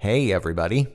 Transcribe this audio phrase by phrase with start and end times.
[0.00, 0.86] Hey, everybody.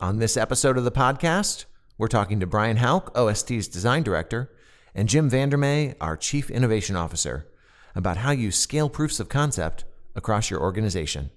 [0.00, 1.66] On this episode of the podcast,
[1.98, 4.50] we're talking to Brian Hauk, OST's design director,
[4.94, 7.46] and Jim VanderMey, our chief innovation officer,
[7.94, 9.84] about how you scale proofs of concept
[10.16, 11.28] across your organization.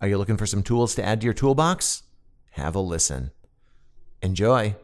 [0.00, 2.02] Are you looking for some tools to add to your toolbox?
[2.50, 3.30] Have a listen.
[4.22, 4.74] Enjoy.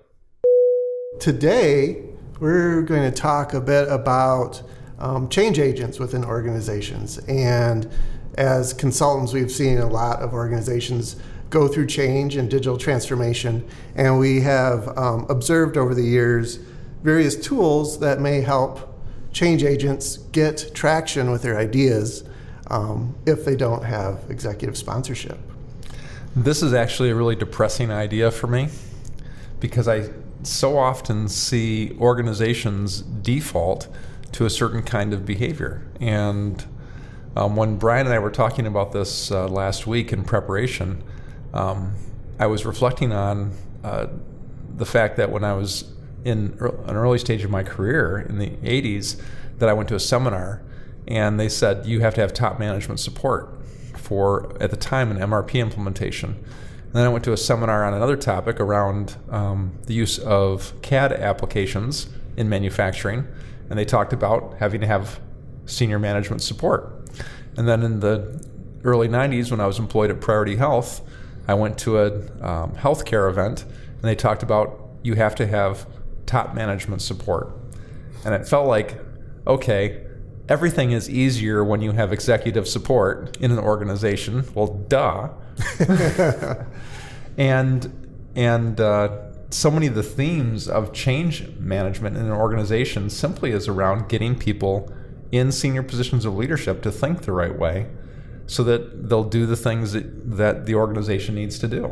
[1.18, 2.00] Today,
[2.38, 4.62] we're going to talk a bit about
[5.00, 7.18] um, change agents within organizations.
[7.26, 7.90] And
[8.34, 11.16] as consultants, we've seen a lot of organizations
[11.50, 13.66] go through change and digital transformation.
[13.94, 16.58] And we have um, observed over the years
[17.02, 18.88] various tools that may help
[19.32, 22.24] change agents get traction with their ideas
[22.68, 25.38] um, if they don't have executive sponsorship.
[26.35, 28.68] This is actually a really depressing idea for me
[29.60, 30.08] because I
[30.43, 33.88] so often see organizations default
[34.33, 35.83] to a certain kind of behavior.
[36.00, 36.64] And
[37.36, 41.03] um, when Brian and I were talking about this uh, last week in preparation,
[41.55, 41.95] um,
[42.39, 43.53] I was reflecting on
[43.84, 44.06] uh,
[44.77, 45.92] the fact that when I was
[46.24, 49.20] in an early stage of my career in the 80s,
[49.58, 50.62] that I went to a seminar
[51.06, 53.58] and they said you have to have top management support
[53.96, 56.30] for, at the time, an MRP implementation.
[56.30, 60.72] And then I went to a seminar on another topic around um, the use of
[60.83, 63.27] CAD applications in manufacturing,
[63.70, 65.20] and they talked about having to have
[65.64, 67.02] senior management support.
[67.56, 68.45] And then in the
[68.84, 71.03] early 90s, when I was employed at Priority Health,
[71.47, 72.06] I went to a
[72.45, 75.86] um, healthcare event, and they talked about you have to have
[76.27, 77.50] top management support.
[78.25, 78.98] And it felt like,
[79.47, 80.06] okay,
[80.48, 84.45] everything is easier when you have executive support in an organization.
[84.55, 85.30] Well, duh.
[87.36, 87.98] and
[88.34, 93.69] and uh, so many of the themes of change management in an organization simply is
[93.69, 94.92] around getting people
[95.33, 97.88] in senior positions of leadership to think the right way
[98.47, 101.91] so that they'll do the things that, that the organization needs to do.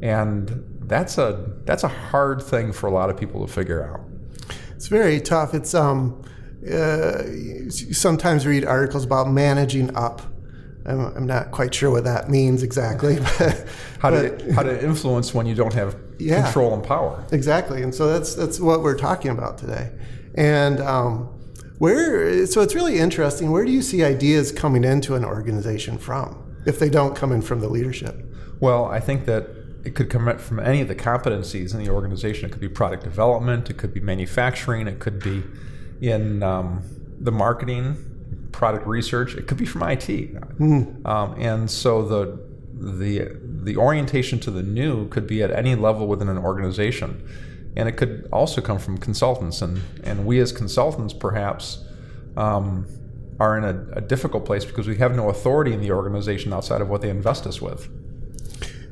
[0.00, 4.00] And that's a that's a hard thing for a lot of people to figure out.
[4.76, 5.54] It's very tough.
[5.54, 6.22] It's um,
[6.70, 7.22] uh,
[7.70, 10.22] sometimes read articles about managing up.
[10.84, 13.18] I'm, I'm, not quite sure what that means exactly.
[13.38, 13.66] But,
[14.00, 17.24] how to how to influence when you don't have yeah, control and power.
[17.32, 19.90] Exactly, and so that's that's what we're talking about today.
[20.34, 21.35] And um,
[21.78, 23.50] where so it's really interesting.
[23.50, 27.42] Where do you see ideas coming into an organization from if they don't come in
[27.42, 28.24] from the leadership?
[28.60, 29.48] Well, I think that
[29.84, 32.46] it could come from any of the competencies in the organization.
[32.46, 35.44] It could be product development, it could be manufacturing, it could be
[36.00, 36.82] in um,
[37.20, 39.34] the marketing, product research.
[39.34, 41.06] It could be from IT, mm.
[41.06, 42.46] um, and so the
[42.78, 47.26] the the orientation to the new could be at any level within an organization
[47.76, 49.62] and it could also come from consultants.
[49.62, 51.84] And, and we as consultants perhaps
[52.36, 52.86] um,
[53.38, 56.80] are in a, a, difficult place because we have no authority in the organization outside
[56.80, 57.88] of what they invest us with.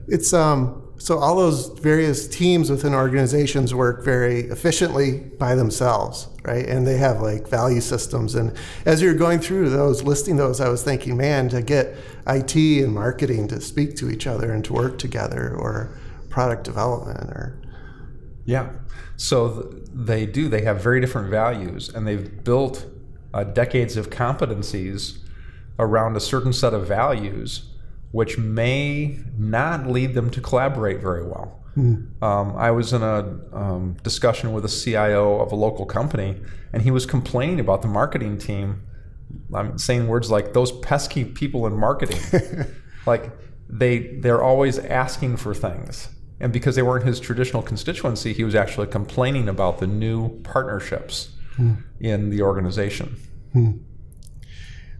[0.06, 6.66] It's um, so all those various teams within organizations work very efficiently by themselves, right?
[6.66, 8.34] And they have like value systems.
[8.34, 8.56] And
[8.86, 11.94] as you're going through those, listing those, I was thinking, man, to get
[12.26, 15.98] IT and marketing to speak to each other and to work together, or
[16.30, 17.58] product development, or
[18.44, 18.70] yeah.
[19.16, 20.48] So th- they do.
[20.48, 22.86] They have very different values, and they've built
[23.32, 25.18] uh, decades of competencies
[25.78, 27.70] around a certain set of values,
[28.12, 31.60] which may not lead them to collaborate very well.
[31.76, 32.22] Mm.
[32.22, 36.40] Um, I was in a um, discussion with a CIO of a local company,
[36.72, 38.82] and he was complaining about the marketing team.
[39.52, 42.20] I'm saying words like "those pesky people in marketing,"
[43.06, 43.32] like
[43.68, 46.08] they they're always asking for things
[46.44, 51.30] and because they weren't his traditional constituency, he was actually complaining about the new partnerships
[51.56, 51.76] hmm.
[52.00, 53.16] in the organization.
[53.54, 53.70] Hmm.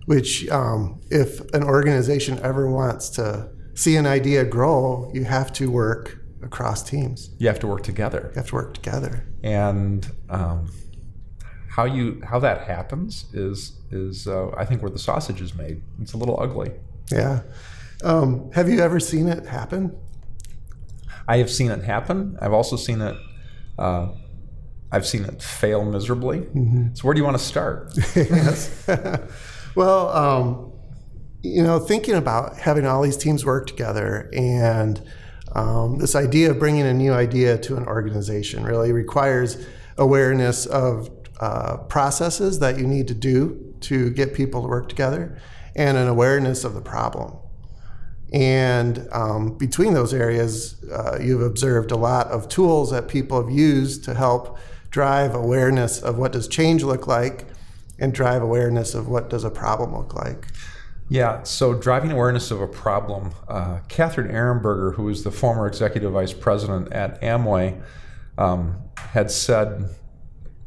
[0.07, 5.71] Which, um, if an organization ever wants to see an idea grow, you have to
[5.71, 7.29] work across teams.
[7.37, 8.31] You have to work together.
[8.31, 9.27] You have to work together.
[9.43, 10.73] And um,
[11.69, 15.83] how you how that happens is is uh, I think where the sausage is made.
[16.01, 16.73] It's a little ugly.
[17.13, 17.43] Yeah.
[18.03, 19.95] Um, have you ever seen it happen?
[21.27, 22.37] I have seen it happen.
[22.41, 23.17] I've also seen it.
[23.79, 24.09] Uh,
[24.93, 26.41] I've seen it fail miserably.
[26.41, 26.95] Mm-hmm.
[26.95, 27.93] So where do you want to start?
[28.15, 28.87] yes.
[29.75, 30.73] well, um,
[31.43, 35.03] you know, thinking about having all these teams work together and
[35.53, 39.65] um, this idea of bringing a new idea to an organization really requires
[39.99, 41.11] awareness of
[41.41, 45.39] uh, processes that you need to do to get people to work together
[45.77, 47.37] and an awareness of the problem.
[48.33, 53.51] And um, between those areas, uh, you've observed a lot of tools that people have
[53.51, 54.59] used to help
[54.91, 57.47] drive awareness of what does change look like
[57.99, 60.49] and drive awareness of what does a problem look like.
[61.09, 63.33] Yeah, so driving awareness of a problem.
[63.47, 67.81] Uh, Catherine Ehrenberger, who was the former executive vice president at Amway,
[68.39, 69.91] um, had said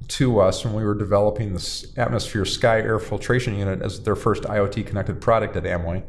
[0.09, 4.44] to us when we were developing this atmosphere sky air filtration unit as their first
[4.44, 6.04] IoT connected product at Amway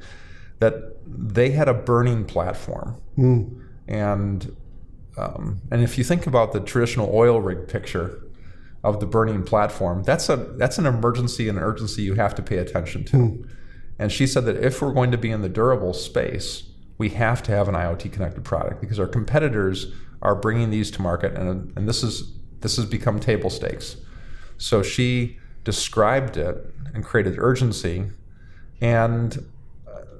[0.58, 3.00] that they had a burning platform.
[3.16, 3.64] Mm.
[3.86, 4.56] And
[5.16, 8.22] um, and if you think about the traditional oil rig picture
[8.84, 12.42] of the burning platform, that's a that's an emergency and an urgency you have to
[12.42, 13.16] pay attention to.
[13.16, 13.50] Mm.
[13.98, 17.42] And she said that if we're going to be in the durable space, we have
[17.44, 21.72] to have an IoT connected product because our competitors are bringing these to market, and,
[21.76, 23.96] and this is this has become table stakes.
[24.56, 26.56] So she described it
[26.94, 28.06] and created urgency,
[28.80, 29.44] and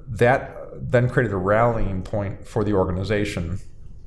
[0.08, 3.58] that then created a rallying point for the organization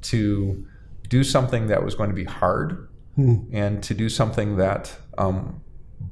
[0.01, 0.65] to
[1.07, 3.39] do something that was going to be hard Hmm.
[3.51, 5.61] and to do something that um,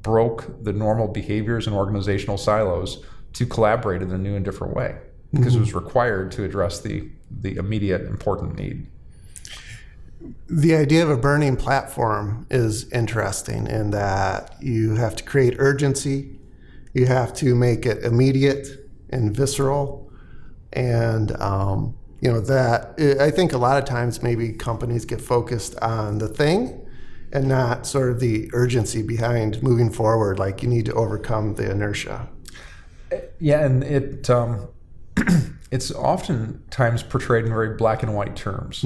[0.02, 3.04] broke the normal behaviors and organizational silos
[3.34, 4.98] to collaborate in a new and different way
[5.32, 8.88] because it was required to address the the immediate important need.
[10.50, 16.38] The idea of a burning platform is interesting in that you have to create urgency,
[16.94, 20.12] you have to make it immediate and visceral,
[20.74, 25.78] and um, you know that I think a lot of times maybe companies get focused
[25.80, 26.86] on the thing
[27.32, 30.40] and not sort of the urgency behind moving forward.
[30.40, 32.28] Like you need to overcome the inertia.
[33.40, 34.68] Yeah, and it um,
[35.72, 38.84] it's oftentimes portrayed in very black and white terms.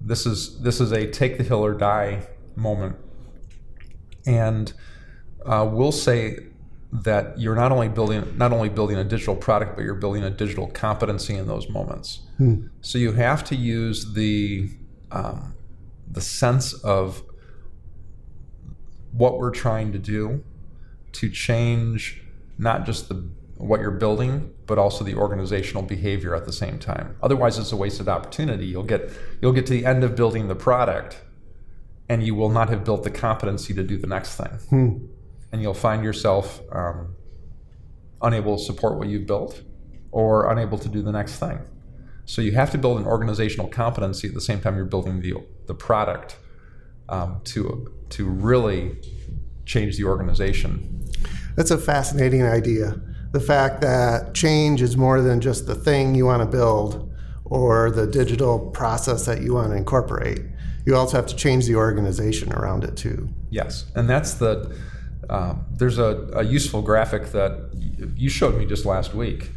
[0.00, 2.96] This is this is a take the hill or die moment,
[4.26, 4.72] and
[5.44, 6.38] uh, we'll say
[7.02, 10.30] that you're not only building not only building a digital product, but you're building a
[10.30, 12.20] digital competency in those moments.
[12.80, 14.70] So you have to use the
[15.10, 15.54] um,
[16.10, 17.22] the sense of
[19.12, 20.44] what we're trying to do
[21.12, 22.22] to change
[22.58, 23.28] not just the
[23.58, 27.16] what you're building, but also the organizational behavior at the same time.
[27.22, 28.66] Otherwise, it's a wasted opportunity.
[28.66, 29.10] You'll get
[29.40, 31.22] you'll get to the end of building the product,
[32.08, 35.08] and you will not have built the competency to do the next thing,
[35.56, 37.16] and you'll find yourself um,
[38.20, 39.62] unable to support what you've built,
[40.12, 41.58] or unable to do the next thing.
[42.26, 45.32] So you have to build an organizational competency at the same time you're building the
[45.66, 46.36] the product
[47.08, 48.98] um, to to really
[49.64, 51.08] change the organization.
[51.56, 53.00] That's a fascinating idea.
[53.32, 57.10] The fact that change is more than just the thing you want to build
[57.46, 60.40] or the digital process that you want to incorporate.
[60.84, 63.30] You also have to change the organization around it too.
[63.48, 64.76] Yes, and that's the.
[65.28, 67.70] Um, there's a, a useful graphic that
[68.16, 69.50] you showed me just last week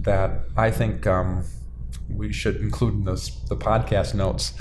[0.00, 1.44] that I think um,
[2.08, 4.52] we should include in this, the podcast notes.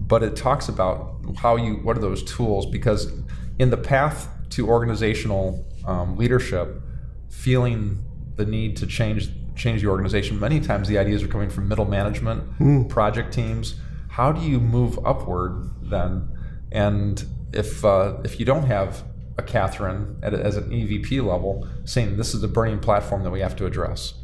[0.00, 3.12] But it talks about how you what are those tools because
[3.58, 6.82] in the path to organizational um, leadership,
[7.28, 8.02] feeling
[8.36, 10.40] the need to change change the organization.
[10.40, 13.74] Many times the ideas are coming from middle management, project teams.
[14.08, 16.28] How do you move upward then?
[16.72, 17.22] And
[17.52, 19.04] if uh, if you don't have
[19.38, 23.40] a Catherine at, as an EVP level saying this is the burning platform that we
[23.40, 24.14] have to address,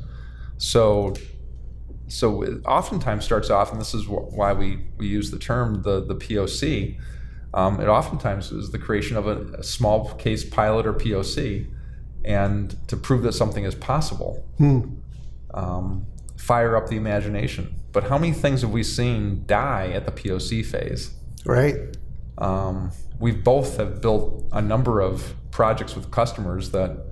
[0.58, 1.14] so
[2.08, 5.82] so it oftentimes starts off, and this is wh- why we, we use the term
[5.82, 6.98] the the POC.
[7.54, 11.70] Um, it oftentimes is the creation of a, a small case pilot or POC,
[12.24, 14.44] and to prove that something is possible.
[15.54, 16.06] Um,
[16.36, 17.74] fire up the imagination.
[17.92, 21.14] But how many things have we seen die at the POC phase?
[21.46, 21.96] Right?
[22.38, 27.04] Um, we both have built a number of projects with customers that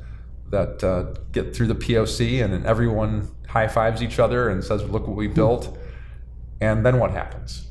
[0.51, 4.83] that uh, get through the POC, and then everyone high fives each other and says,
[4.85, 5.77] "Look what we built."
[6.61, 7.67] And then what happens?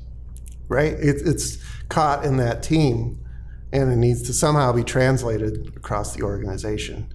[0.68, 0.94] Right?
[0.94, 1.58] It, it's
[1.90, 3.24] caught in that team
[3.74, 7.08] and it needs to somehow be translated across the organization.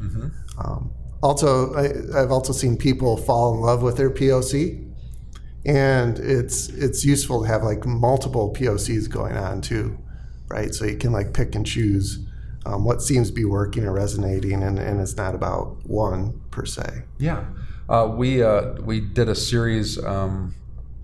[0.58, 0.92] Um,
[1.22, 4.92] also, I, I've also seen people fall in love with their POC,
[5.64, 9.98] and it's it's useful to have like multiple POCs going on too,
[10.48, 10.74] right?
[10.74, 12.18] So you can like pick and choose
[12.66, 16.64] um, what seems to be working or resonating, and, and it's not about one per
[16.64, 17.02] se.
[17.18, 17.44] Yeah,
[17.88, 20.54] uh, we uh, we did a series um,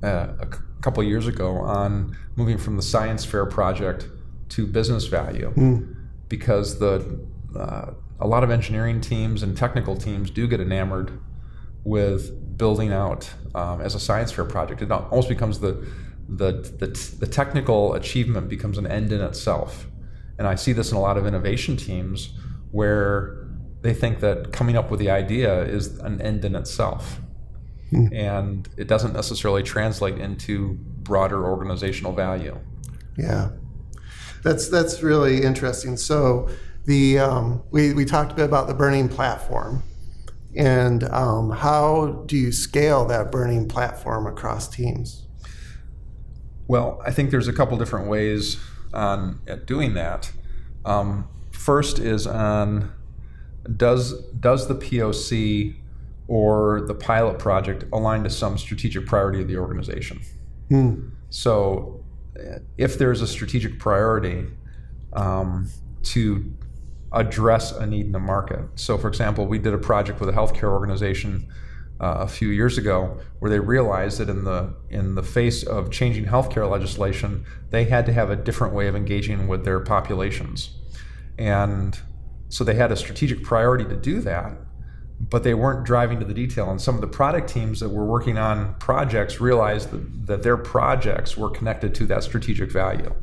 [0.03, 4.09] uh, a c- couple years ago on moving from the science fair project
[4.51, 5.53] to business value
[6.29, 7.25] because the
[7.57, 11.19] uh, a lot of engineering teams and technical teams do get enamored
[11.85, 14.83] with building out um, as a science fair project.
[14.83, 15.87] It almost becomes the
[16.29, 16.89] the, the
[17.21, 19.87] the technical achievement becomes an end in itself,
[20.39, 22.33] and I see this in a lot of innovation teams
[22.73, 23.47] where
[23.83, 27.21] they think that coming up with the idea is an end in itself,
[28.13, 32.59] and it doesn't necessarily translate into broader organizational value.
[33.19, 33.51] Yeah,
[34.43, 35.97] that's that's really interesting.
[35.97, 36.49] So
[36.87, 39.83] the um, we we talked a bit about the burning platform,
[40.57, 45.27] And um, how do you scale that burning platform across teams?
[46.67, 48.59] Well, I think there's a couple different ways
[48.93, 50.33] on at doing that.
[50.85, 52.93] Um, first is on
[53.77, 55.77] does does the POC
[56.29, 60.21] or the pilot project align to some strategic priority of the organization?
[60.69, 61.09] Hmm.
[61.31, 62.03] So,
[62.79, 64.47] if there's a strategic priority
[65.13, 65.69] um,
[66.03, 66.53] to
[67.13, 68.61] address a need in the market.
[68.75, 71.47] So, for example, we did a project with a healthcare organization
[72.01, 75.91] uh, a few years ago where they realized that in the in the face of
[75.91, 80.77] changing healthcare legislation, they had to have a different way of engaging with their populations,
[81.39, 81.99] and
[82.49, 84.57] so they had a strategic priority to do that.
[85.21, 88.05] But they weren't driving to the detail, and some of the product teams that were
[88.05, 93.15] working on projects realized that, that their projects were connected to that strategic value,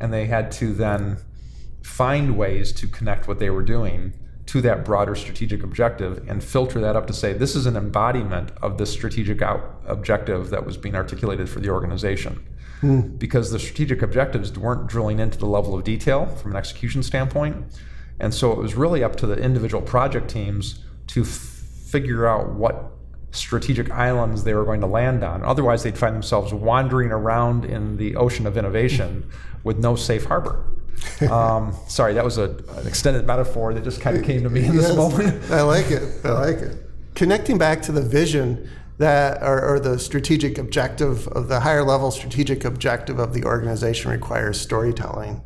[0.00, 1.18] and they had to then
[1.82, 4.12] find ways to connect what they were doing
[4.48, 8.50] to that broader strategic objective and filter that up to say this is an embodiment
[8.62, 12.42] of the strategic out- objective that was being articulated for the organization.
[12.80, 13.00] Hmm.
[13.18, 17.78] Because the strategic objectives weren't drilling into the level of detail from an execution standpoint.
[18.20, 22.54] And so it was really up to the individual project teams to f- figure out
[22.54, 22.92] what
[23.32, 25.44] strategic islands they were going to land on.
[25.44, 29.28] Otherwise, they'd find themselves wandering around in the ocean of innovation
[29.62, 30.64] with no safe harbor.
[31.30, 34.64] um, sorry, that was a, an extended metaphor that just kind of came to me
[34.64, 35.42] in this Yes, moment.
[35.50, 36.24] I like it.
[36.24, 36.76] I like it.
[37.14, 42.10] Connecting back to the vision that, or, or the strategic objective of the higher level
[42.10, 45.42] strategic objective of the organization requires storytelling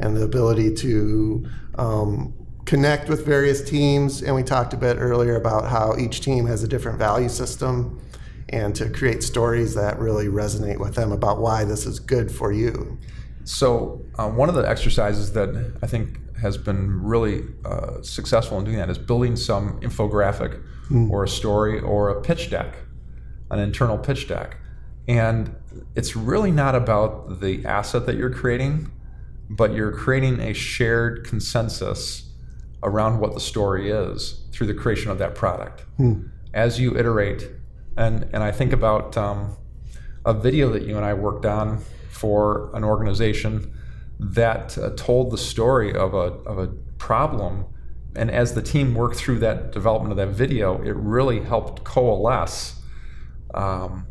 [0.00, 1.46] and the ability to
[1.76, 2.32] um,
[2.64, 4.22] connect with various teams.
[4.22, 8.00] And we talked a bit earlier about how each team has a different value system
[8.50, 12.52] and to create stories that really resonate with them about why this is good for
[12.52, 12.98] you.
[13.44, 18.64] So, uh, one of the exercises that I think has been really uh, successful in
[18.64, 20.60] doing that is building some infographic
[21.10, 22.74] or a story or a pitch deck,
[23.50, 24.58] an internal pitch deck.
[25.06, 25.54] And
[25.94, 28.90] it's really not about the asset that you're creating,
[29.48, 32.30] but you're creating a shared consensus
[32.82, 35.84] around what the story is through the creation of that product.
[36.52, 37.48] As you iterate,
[37.96, 39.56] and, and I think about um,
[40.24, 41.82] a video that you and I worked on
[42.14, 43.72] for an organization
[44.20, 46.68] that uh, told the story of a, of a
[46.98, 47.66] problem.
[48.16, 52.80] And as the team worked through that development of that video, it really helped coalesce
[53.54, 54.06] um,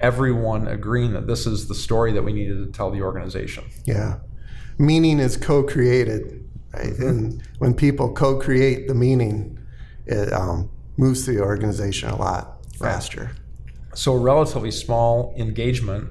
[0.00, 3.64] everyone agreeing that this is the story that we needed to tell the organization.
[3.84, 4.18] Yeah.
[4.78, 6.98] Meaning is co created, right?
[6.98, 9.58] And when people co create the meaning,
[10.06, 13.30] it um, moves through the organization a lot faster.
[13.94, 16.10] So, a relatively small engagement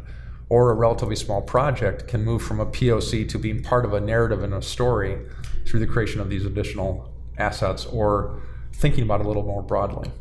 [0.51, 4.01] or a relatively small project can move from a POC to being part of a
[4.01, 5.17] narrative and a story
[5.65, 8.41] through the creation of these additional assets or
[8.74, 10.12] thinking about it a little more broadly.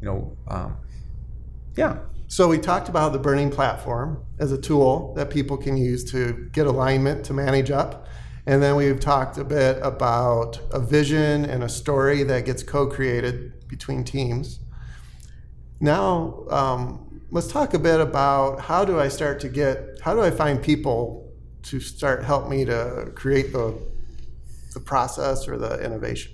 [0.00, 0.76] You know, um,
[1.76, 1.98] yeah.
[2.26, 6.50] So we talked about the burning platform as a tool that people can use to
[6.50, 8.08] get alignment to manage up.
[8.46, 12.88] And then we've talked a bit about a vision and a story that gets co
[12.88, 14.58] created between teams.
[15.78, 20.20] Now, um, let's talk a bit about how do I start to get, how do
[20.20, 21.32] I find people
[21.64, 23.76] to start help me to create the,
[24.72, 26.32] the process or the innovation?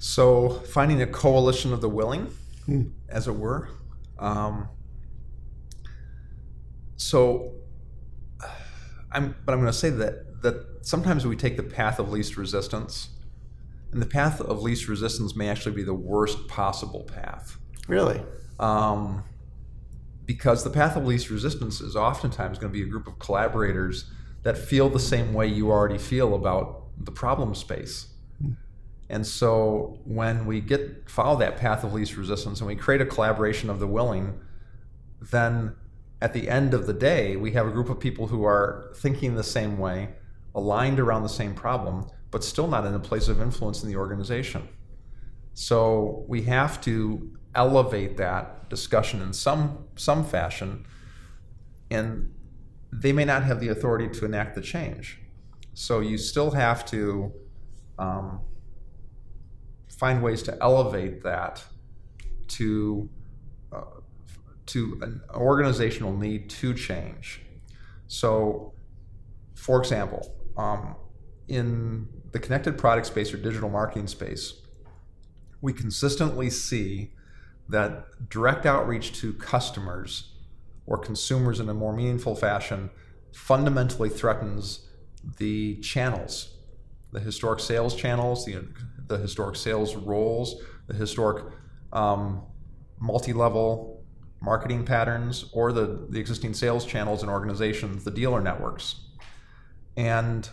[0.00, 2.32] So, finding a coalition of the willing,
[3.08, 3.68] as it were.
[4.18, 4.68] Um,
[6.96, 7.52] so,
[9.12, 12.36] I'm, but I'm going to say that that sometimes we take the path of least
[12.36, 13.08] resistance,
[13.92, 17.58] and the path of least resistance may actually be the worst possible path.
[17.88, 18.22] Really?
[18.60, 19.24] Um,
[20.28, 24.10] because the path of least resistance is oftentimes going to be a group of collaborators
[24.42, 28.08] that feel the same way you already feel about the problem space.
[28.38, 28.52] Hmm.
[29.08, 33.06] And so when we get follow that path of least resistance and we create a
[33.06, 34.38] collaboration of the willing,
[35.32, 35.74] then
[36.20, 39.34] at the end of the day, we have a group of people who are thinking
[39.34, 40.10] the same way,
[40.54, 43.96] aligned around the same problem, but still not in a place of influence in the
[43.96, 44.68] organization.
[45.54, 50.86] So we have to elevate that discussion in some some fashion,
[51.90, 52.34] and
[52.92, 55.18] they may not have the authority to enact the change.
[55.74, 57.32] So you still have to
[57.98, 58.40] um,
[59.88, 61.64] find ways to elevate that
[62.48, 63.08] to
[63.72, 63.82] uh,
[64.66, 67.42] to an organizational need to change.
[68.06, 68.72] So,
[69.54, 70.96] for example, um,
[71.48, 74.54] in the connected product space or digital marketing space,
[75.60, 77.12] we consistently see
[77.68, 80.32] that direct outreach to customers
[80.86, 82.90] or consumers in a more meaningful fashion
[83.32, 84.88] fundamentally threatens
[85.38, 86.56] the channels,
[87.12, 88.66] the historic sales channels, the,
[89.06, 91.44] the historic sales roles the historic
[91.92, 92.42] um,
[92.98, 94.02] multi-level
[94.40, 98.96] marketing patterns or the, the existing sales channels and organizations, the dealer networks.
[99.96, 100.48] And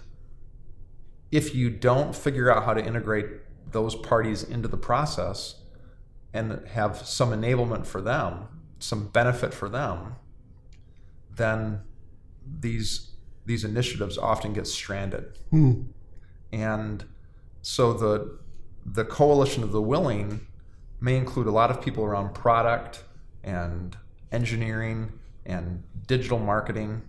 [1.31, 3.27] if you don't figure out how to integrate
[3.71, 5.55] those parties into the process
[6.35, 10.17] and have some enablement for them, some benefit for them,
[11.33, 11.81] then
[12.59, 13.11] these
[13.45, 15.37] these initiatives often get stranded.
[15.49, 15.83] Hmm.
[16.51, 17.05] And
[17.61, 18.37] so the
[18.85, 20.45] the coalition of the willing
[20.99, 23.03] may include a lot of people around product
[23.43, 23.97] and
[24.31, 25.13] engineering
[25.45, 27.01] and digital marketing.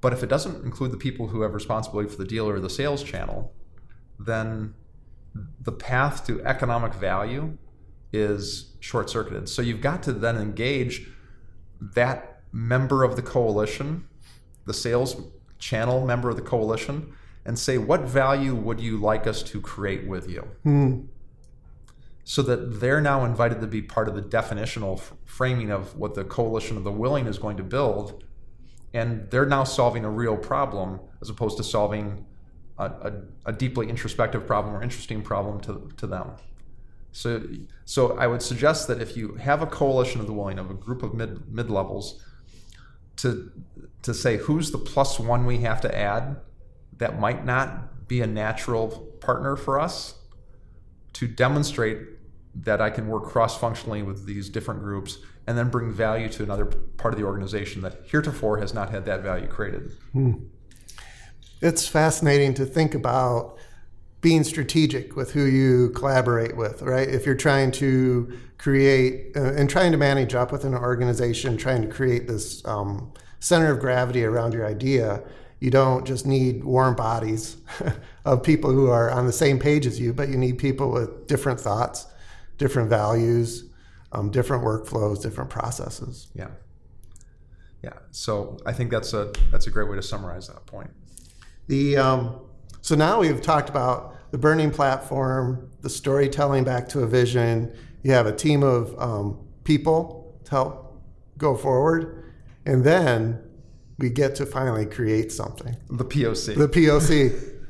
[0.00, 2.70] But if it doesn't include the people who have responsibility for the dealer or the
[2.70, 3.52] sales channel,
[4.18, 4.74] then
[5.60, 7.58] the path to economic value
[8.14, 9.48] is short circuited.
[9.48, 11.08] So you've got to then engage
[11.80, 14.06] that member of the coalition,
[14.66, 15.20] the sales
[15.58, 17.12] channel member of the coalition,
[17.44, 20.48] and say, what value would you like us to create with you?
[20.62, 21.00] Hmm.
[22.24, 26.14] So that they're now invited to be part of the definitional f- framing of what
[26.14, 28.24] the coalition of the willing is going to build.
[28.94, 32.24] And they're now solving a real problem as opposed to solving
[32.78, 33.12] a, a,
[33.46, 36.30] a deeply introspective problem or interesting problem to, to them.
[37.14, 37.40] So,
[37.84, 40.74] so I would suggest that if you have a coalition of the willing of a
[40.74, 42.20] group of mid mid levels,
[43.18, 43.52] to
[44.02, 46.36] to say who's the plus one we have to add
[46.98, 48.88] that might not be a natural
[49.20, 50.16] partner for us,
[51.12, 52.00] to demonstrate
[52.56, 56.42] that I can work cross functionally with these different groups and then bring value to
[56.42, 59.92] another part of the organization that heretofore has not had that value created.
[60.12, 60.32] Hmm.
[61.60, 63.56] It's fascinating to think about
[64.24, 67.06] being strategic with who you collaborate with, right?
[67.06, 71.82] If you're trying to create uh, and trying to manage up within an organization, trying
[71.82, 75.22] to create this um, center of gravity around your idea,
[75.60, 77.58] you don't just need warm bodies
[78.24, 81.26] of people who are on the same page as you, but you need people with
[81.26, 82.06] different thoughts,
[82.56, 83.64] different values,
[84.12, 86.28] um, different workflows, different processes.
[86.34, 86.48] Yeah.
[87.82, 87.98] Yeah.
[88.10, 90.88] So I think that's a that's a great way to summarize that point.
[91.66, 92.40] The um,
[92.80, 97.72] so now we've talked about the burning platform, the storytelling back to a vision.
[98.02, 101.00] You have a team of um, people to help
[101.38, 102.32] go forward,
[102.66, 103.40] and then
[103.96, 105.76] we get to finally create something.
[105.88, 106.56] The POC.
[106.56, 107.50] The POC.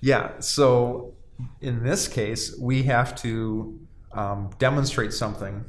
[0.00, 0.38] Yeah.
[0.40, 1.14] So
[1.62, 3.78] in this case, we have to
[4.12, 5.66] um, demonstrate something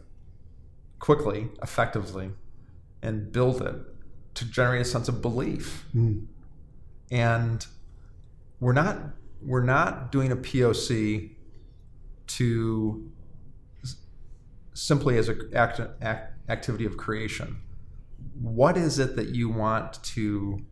[0.99, 2.32] quickly, effectively,
[3.01, 3.75] and build it
[4.36, 5.86] to generate a sense of belief.
[7.12, 7.65] And
[8.60, 8.97] we're not
[9.45, 11.31] we're not doing a POC
[12.27, 13.12] to
[14.73, 17.58] simply as an act, act, activity of creation.
[18.39, 20.65] What is it that you want to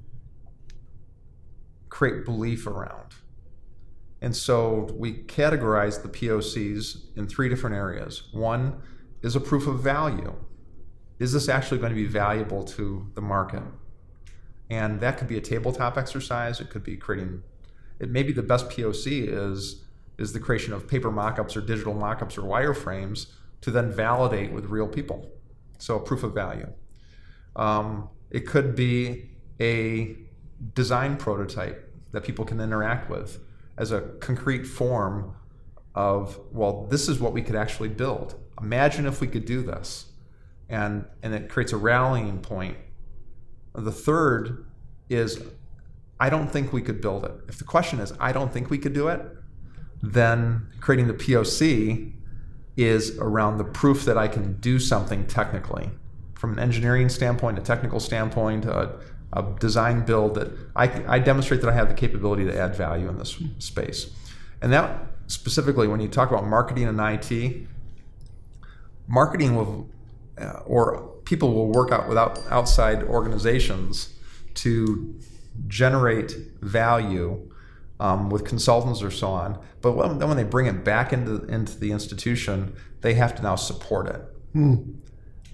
[1.90, 3.16] create belief around?
[4.22, 8.30] And so we categorize the POCs in three different areas.
[8.32, 8.82] One
[9.22, 10.34] is a proof of value.
[11.20, 13.64] Is this actually going to be valuable to the market?
[14.70, 16.60] And that could be a tabletop exercise.
[16.60, 17.44] It could be creating.
[18.00, 19.84] It may be the best POC is
[20.20, 24.66] is the creation of paper mock-ups or digital mock-ups or wireframes to then validate with
[24.66, 25.32] real people.
[25.80, 26.72] So a proof of value.
[27.56, 30.16] Um, it could be a
[30.74, 33.40] design prototype that people can interact with
[33.78, 35.36] as a concrete form
[35.96, 40.06] of well this is what we could actually build imagine if we could do this
[40.70, 42.78] and and it creates a rallying point
[43.76, 44.66] the third
[45.10, 45.44] is
[46.26, 47.34] i don't think we could build it.
[47.48, 49.22] If the question is i don't think we could do it
[50.02, 52.14] then creating the poc
[52.76, 55.90] is around the proof that i can do something technically.
[56.34, 59.00] From an engineering standpoint a technical standpoint a,
[59.34, 63.08] a design build that I, I demonstrate that i have the capability to add value
[63.10, 64.00] in this space.
[64.62, 64.88] And that
[65.28, 67.68] specifically when you talk about marketing and it
[69.08, 69.90] marketing will
[70.42, 70.84] uh, or
[71.26, 74.14] people will work out without outside organizations
[74.56, 75.20] to
[75.68, 77.50] generate value
[78.00, 79.60] um, with consultants or so on.
[79.82, 83.42] But when, then when they bring it back into into the institution, they have to
[83.42, 84.22] now support it.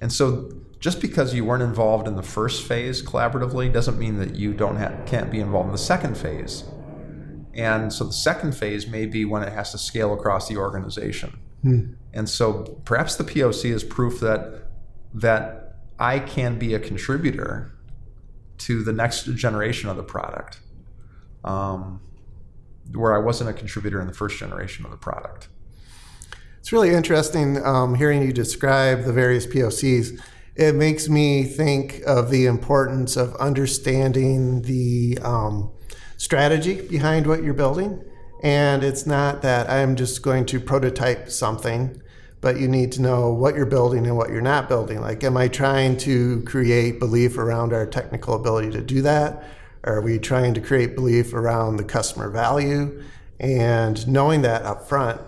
[0.01, 4.35] And so, just because you weren't involved in the first phase collaboratively doesn't mean that
[4.35, 6.63] you don't have, can't be involved in the second phase.
[7.53, 11.38] And so, the second phase may be when it has to scale across the organization.
[12.13, 14.63] And so, perhaps the POC is proof that
[15.13, 17.73] that I can be a contributor
[18.60, 20.60] to the next generation of the product,
[21.43, 22.02] um,
[22.93, 25.50] where I wasn't a contributor in the first generation of the product.
[26.60, 30.22] It's really interesting um, hearing you describe the various POCs.
[30.56, 35.72] It makes me think of the importance of understanding the um,
[36.17, 38.04] strategy behind what you're building.
[38.43, 42.02] And it's not that I'm just going to prototype something
[42.41, 45.02] but you need to know what you're building and what you're not building.
[45.02, 49.43] Like, am I trying to create belief around our technical ability to do that?
[49.84, 53.04] Are we trying to create belief around the customer value?
[53.39, 55.21] And knowing that up front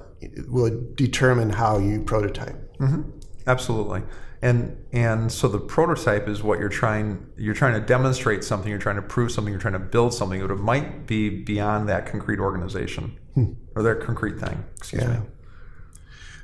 [0.48, 2.78] would determine how you prototype.
[2.78, 3.10] Mm-hmm.
[3.48, 4.04] Absolutely.
[4.42, 8.80] And and so the prototype is what you're trying you're trying to demonstrate something, you're
[8.80, 12.08] trying to prove something, you're trying to build something, but it might be beyond that
[12.08, 13.54] concrete organization hmm.
[13.76, 14.64] or that concrete thing.
[14.78, 15.20] Excuse yeah.
[15.20, 15.20] me.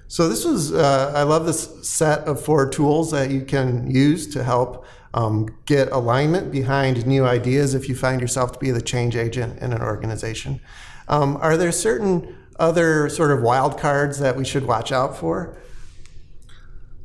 [0.08, 4.28] So this was uh, I love this set of four tools that you can use
[4.34, 8.82] to help um, get alignment behind new ideas if you find yourself to be the
[8.82, 10.62] change agent in an organization.
[11.08, 15.58] Um, are there certain other sort of wild cards that we should watch out for?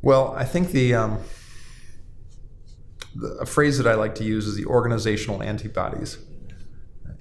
[0.01, 1.19] Well, I think the, um,
[3.15, 6.17] the a phrase that I like to use is the organizational antibodies.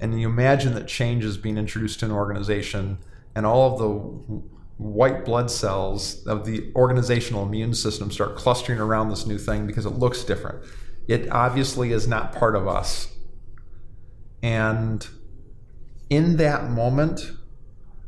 [0.01, 2.99] And you imagine that change is being introduced to an organization,
[3.37, 4.43] and all of the
[4.83, 9.87] white blood cells of the organizational immune system start clustering around this new thing because
[9.87, 10.65] it looks different.
[11.09, 13.15] It obviously is not part of us.
[14.43, 15.07] And
[16.11, 17.33] in that moment,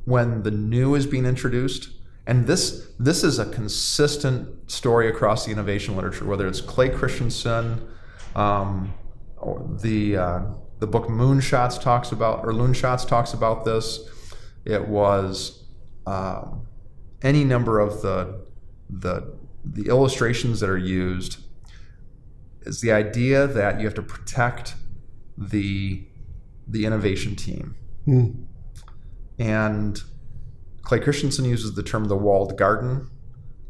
[0.04, 1.90] when the new is being introduced,
[2.26, 7.86] and this this is a consistent story across the innovation literature, whether it's Clay Christensen,
[8.34, 8.94] um,
[9.36, 10.40] or the uh,
[10.80, 14.00] the book Moonshots talks about, or Loonshots talks about this.
[14.64, 15.64] It was
[16.06, 16.63] um,
[17.24, 18.44] any number of the
[18.88, 19.34] the
[19.64, 21.38] the illustrations that are used
[22.62, 24.74] is the idea that you have to protect
[25.36, 26.06] the
[26.68, 27.74] the innovation team.
[28.06, 28.44] Mm.
[29.38, 30.02] And
[30.82, 33.10] Clay Christensen uses the term the walled garden.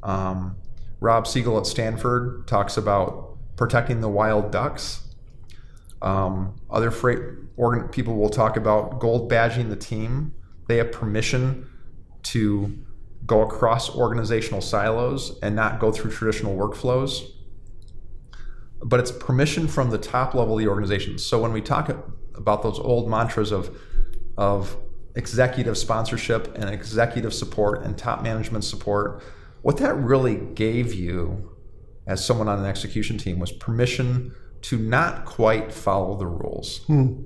[0.02, 0.56] Um,
[1.00, 5.14] Rob Siegel at Stanford talks about protecting the wild ducks.
[6.02, 7.20] Um, other freight
[7.56, 10.34] organ- people will talk about gold badging the team.
[10.66, 11.68] They have permission
[12.24, 12.84] to
[13.26, 17.30] go across organizational silos and not go through traditional workflows.
[18.82, 21.18] But it's permission from the top level of the organization.
[21.18, 21.90] So when we talk
[22.34, 23.76] about those old mantras of,
[24.36, 24.76] of
[25.14, 29.22] executive sponsorship and executive support and top management support,
[29.62, 31.50] what that really gave you
[32.06, 37.22] as someone on an execution team was permission to not quite follow the rules, hmm.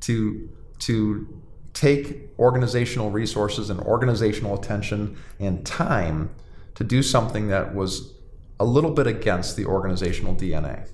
[0.00, 1.42] to to
[1.76, 6.30] take organizational resources and organizational attention and time
[6.74, 8.14] to do something that was
[8.58, 10.88] a little bit against the organizational DNA.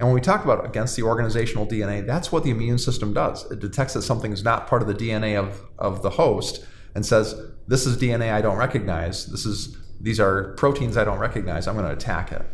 [0.00, 3.48] And when we talk about against the organizational DNA, that's what the immune system does.
[3.52, 6.64] It detects that something is not part of the DNA of, of the host
[6.96, 9.26] and says, this is DNA I don't recognize.
[9.26, 11.68] This is these are proteins I don't recognize.
[11.68, 12.44] I'm going to attack it.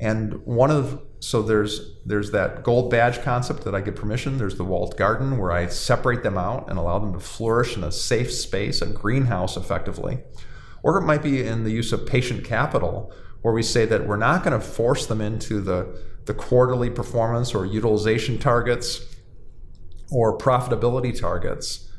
[0.00, 4.38] And one of so there's there's that gold badge concept that I get permission.
[4.38, 7.84] There's the walled garden where I separate them out and allow them to flourish in
[7.84, 10.18] a safe space, a greenhouse effectively.
[10.82, 14.16] Or it might be in the use of patient capital, where we say that we're
[14.16, 19.04] not going to force them into the the quarterly performance or utilization targets
[20.10, 21.90] or profitability targets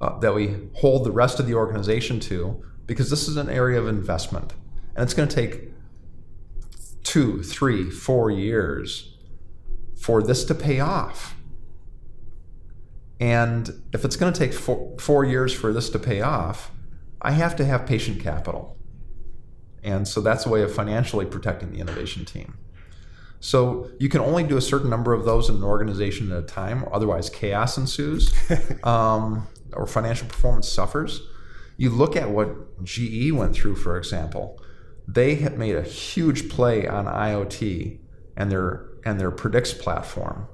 [0.00, 3.78] uh, that we hold the rest of the organization to because this is an area
[3.80, 4.54] of investment
[4.94, 5.70] and it's going to take
[7.06, 9.16] two three four years
[9.96, 11.34] for this to pay off
[13.18, 16.70] and if it's going to take four, four years for this to pay off
[17.22, 18.76] i have to have patient capital
[19.82, 22.58] and so that's a way of financially protecting the innovation team
[23.40, 26.42] so you can only do a certain number of those in an organization at a
[26.42, 28.32] time, otherwise chaos ensues,
[28.82, 31.20] um, or financial performance suffers.
[31.76, 34.60] You look at what GE went through, for example.
[35.08, 37.98] They had made a huge play on IoT
[38.36, 40.48] and their and their Predix platform,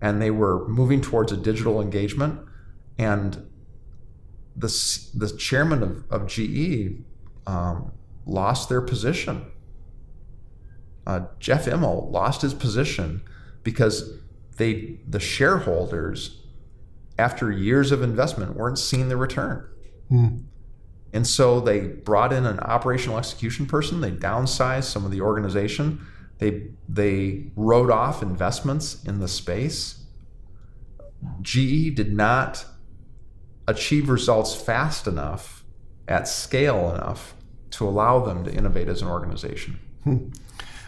[0.00, 2.40] and they were moving towards a digital engagement.
[2.98, 3.48] And
[4.56, 4.68] the
[5.14, 7.04] the chairman of, of GE
[7.46, 7.92] um,
[8.26, 9.46] lost their position
[11.06, 13.22] uh, Jeff Immelt lost his position
[13.62, 14.18] because
[14.56, 16.42] they the shareholders,
[17.18, 19.66] after years of investment, weren't seeing the return.
[20.10, 20.44] Mm.
[21.12, 24.00] And so they brought in an operational execution person.
[24.00, 26.06] They downsized some of the organization.
[26.38, 30.04] They they wrote off investments in the space.
[31.40, 32.64] GE did not
[33.68, 35.64] achieve results fast enough
[36.08, 37.34] at scale enough
[37.70, 39.78] to allow them to innovate as an organization.
[40.04, 40.28] Hmm.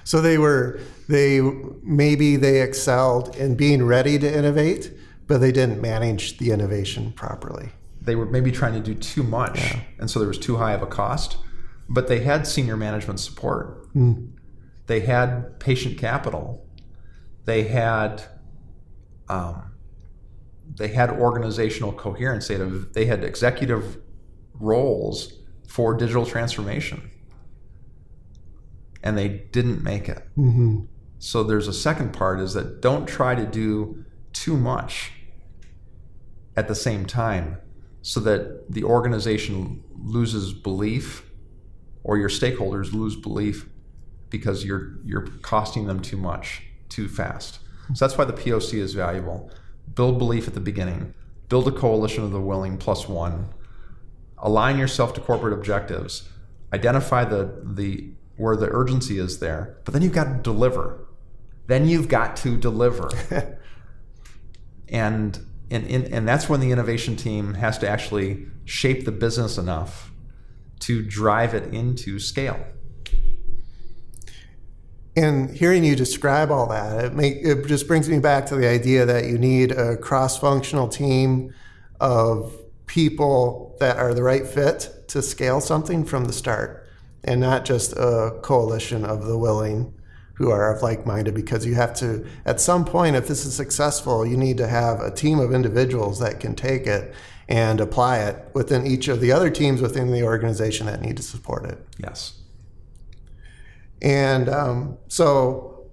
[0.04, 1.40] So they were they
[1.82, 4.92] maybe they excelled in being ready to innovate,
[5.26, 7.70] but they didn't manage the innovation properly.
[8.04, 9.80] They were maybe trying to do too much, yeah.
[9.98, 11.38] and so there was too high of a cost.
[11.88, 13.92] But they had senior management support.
[13.94, 14.32] Mm.
[14.86, 16.66] They had patient capital.
[17.44, 18.24] They had
[19.28, 19.74] um,
[20.76, 22.48] they had organizational coherence.
[22.48, 23.98] They had, they had executive
[24.54, 25.32] roles
[25.68, 27.10] for digital transformation.
[29.02, 30.26] And they didn't make it.
[30.36, 30.84] Mm-hmm.
[31.18, 35.12] So there's a second part is that don't try to do too much
[36.56, 37.58] at the same time
[38.04, 41.24] so that the organization loses belief
[42.02, 43.66] or your stakeholders lose belief
[44.28, 47.60] because you're you're costing them too much too fast.
[47.94, 49.50] So that's why the POC is valuable.
[49.94, 51.14] Build belief at the beginning.
[51.48, 53.48] Build a coalition of the willing plus one.
[54.36, 56.28] Align yourself to corporate objectives.
[56.74, 61.08] Identify the the where the urgency is there, but then you've got to deliver.
[61.68, 63.08] Then you've got to deliver.
[64.90, 65.38] and
[65.70, 70.12] and, and, and that's when the innovation team has to actually shape the business enough
[70.80, 72.64] to drive it into scale.
[75.16, 78.68] And hearing you describe all that, it, make, it just brings me back to the
[78.68, 81.54] idea that you need a cross functional team
[82.00, 82.52] of
[82.86, 86.86] people that are the right fit to scale something from the start
[87.22, 89.94] and not just a coalition of the willing
[90.34, 93.54] who are of like minded because you have to, at some point, if this is
[93.54, 97.14] successful, you need to have a team of individuals that can take it
[97.48, 101.22] and apply it within each of the other teams within the organization that need to
[101.22, 101.78] support it.
[101.98, 102.40] Yes.
[104.02, 105.86] And um, so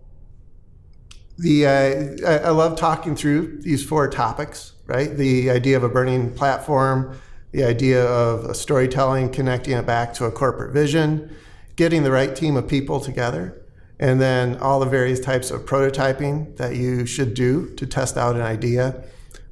[1.37, 5.15] the uh, I, I love talking through these four topics, right?
[5.15, 7.19] The idea of a burning platform,
[7.51, 11.35] the idea of storytelling, connecting it back to a corporate vision,
[11.75, 13.60] getting the right team of people together,
[14.01, 18.35] and then all the various types of prototyping that you should do to test out
[18.35, 19.03] an idea,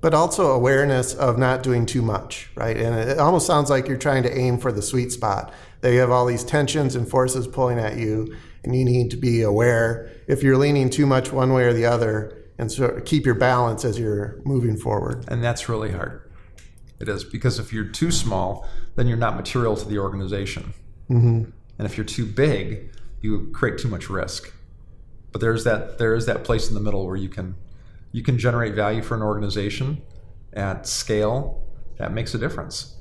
[0.02, 2.76] but also awareness of not doing too much, right?
[2.76, 5.54] And it almost sounds like you're trying to aim for the sweet spot.
[5.82, 9.18] That you have all these tensions and forces pulling at you, and you need to
[9.18, 13.06] be aware if you're leaning too much one way or the other, and sort of
[13.06, 15.24] keep your balance as you're moving forward.
[15.30, 16.30] And that's really hard.
[17.00, 20.74] It is because if you're too small, then you're not material to the organization.
[21.10, 21.52] Mm-hmm.
[21.78, 24.54] And if you're too big, you create too much risk.
[25.32, 27.56] But there's that there is that place in the middle where you can
[28.12, 30.02] you can generate value for an organization
[30.54, 31.64] at scale
[31.98, 32.96] that makes a difference.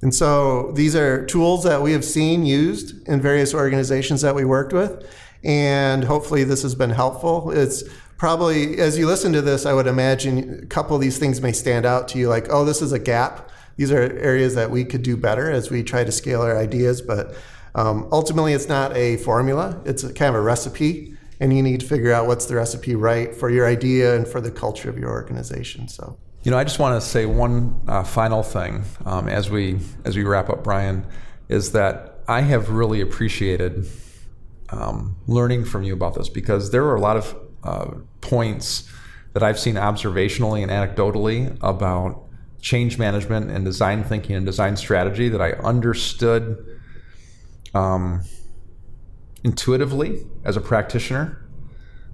[0.00, 4.44] And so these are tools that we have seen used in various organizations that we
[4.44, 5.04] worked with.
[5.42, 7.50] And hopefully this has been helpful.
[7.50, 7.82] It's
[8.16, 11.52] probably, as you listen to this, I would imagine a couple of these things may
[11.52, 13.50] stand out to you like, oh, this is a gap.
[13.76, 17.00] These are areas that we could do better as we try to scale our ideas.
[17.00, 17.34] But
[17.74, 21.14] um, ultimately, it's not a formula, it's a kind of a recipe.
[21.40, 24.40] And you need to figure out what's the recipe right for your idea and for
[24.40, 25.86] the culture of your organization.
[25.86, 26.18] So.
[26.42, 30.16] You know, I just want to say one uh, final thing um, as we as
[30.16, 31.06] we wrap up, Brian,
[31.48, 33.86] is that I have really appreciated
[34.70, 38.88] um, learning from you about this because there are a lot of uh, points
[39.32, 42.24] that I've seen observationally and anecdotally about
[42.60, 46.77] change management and design thinking and design strategy that I understood
[47.74, 48.22] um,
[49.44, 51.44] intuitively as a practitioner.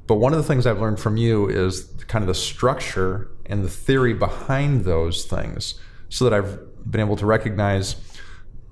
[0.06, 3.64] But one of the things I've learned from you is kind of the structure and
[3.64, 6.58] the theory behind those things so that I've
[6.90, 7.96] been able to recognize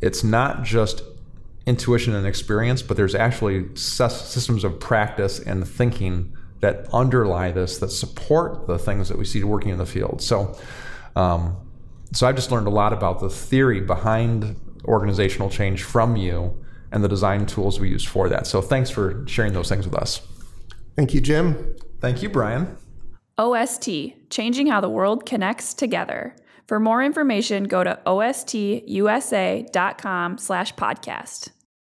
[0.01, 1.03] it's not just
[1.65, 7.91] intuition and experience, but there's actually systems of practice and thinking that underlie this that
[7.91, 10.21] support the things that we see working in the field.
[10.21, 10.57] So,
[11.17, 11.57] um,
[12.13, 16.62] so I've just learned a lot about the theory behind organizational change from you
[16.93, 18.47] and the design tools we use for that.
[18.47, 20.21] So thanks for sharing those things with us.
[20.97, 21.75] Thank you, Jim.
[22.01, 22.77] Thank you, Brian.
[23.39, 23.89] OST,
[24.31, 26.37] changing how the world connects together.
[26.69, 28.89] For more information, go to ostusa.com
[30.39, 31.51] slash podcast.